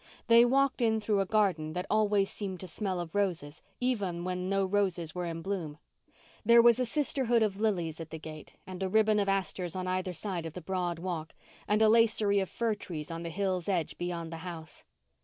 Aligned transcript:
They 0.29 0.45
walked 0.45 0.81
in 0.81 0.99
through 0.99 1.19
a 1.21 1.27
garden 1.27 1.73
that 1.73 1.85
always 1.87 2.27
seemed 2.31 2.59
to 2.61 2.67
smell 2.67 2.99
of 2.99 3.13
roses, 3.13 3.61
even 3.79 4.23
when 4.23 4.49
no 4.49 4.65
roses 4.65 5.13
were 5.13 5.25
in 5.27 5.43
bloom. 5.43 5.77
There 6.43 6.59
was 6.59 6.79
a 6.79 6.87
sisterhood 6.87 7.43
of 7.43 7.57
lilies 7.57 8.01
at 8.01 8.09
the 8.09 8.17
gate 8.17 8.55
and 8.65 8.81
a 8.81 8.89
ribbon 8.89 9.19
of 9.19 9.29
asters 9.29 9.75
on 9.75 9.85
either 9.87 10.13
side 10.13 10.47
of 10.47 10.53
the 10.53 10.59
broad 10.59 10.97
walk, 10.97 11.35
and 11.67 11.83
a 11.83 11.87
lacery 11.87 12.39
of 12.41 12.49
fir 12.49 12.73
trees 12.73 13.11
on 13.11 13.21
the 13.21 13.29
hill's 13.29 13.69
edge 13.69 13.95
beyond 13.99 14.31
the 14.31 14.37
house. 14.37 14.85